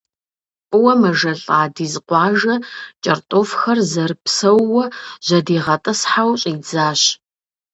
[0.67, 2.55] ФӀыуэ мэжэлӀа Дизкъуажэ
[3.03, 4.83] кӀэртӀофхэр зэрыпсэууэ
[5.25, 7.01] жьэдигъэтӀысхьэу щӀидзащ.